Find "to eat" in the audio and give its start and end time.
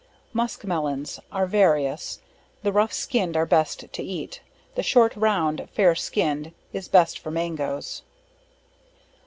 3.93-4.41